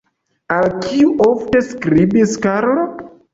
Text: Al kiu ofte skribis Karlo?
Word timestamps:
Al 0.53 0.65
kiu 0.85 1.11
ofte 1.25 1.61
skribis 1.67 2.35
Karlo? 2.47 2.89